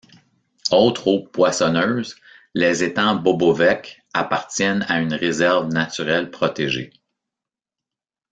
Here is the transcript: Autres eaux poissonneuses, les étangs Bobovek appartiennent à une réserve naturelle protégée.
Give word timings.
Autres 0.71 1.05
eaux 1.07 1.27
poissonneuses, 1.27 2.15
les 2.55 2.83
étangs 2.83 3.13
Bobovek 3.17 4.01
appartiennent 4.15 4.83
à 4.89 4.99
une 4.99 5.13
réserve 5.13 5.67
naturelle 5.67 6.31
protégée. 6.31 6.91